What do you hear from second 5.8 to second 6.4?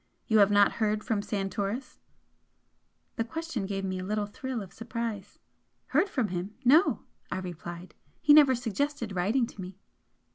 "Heard from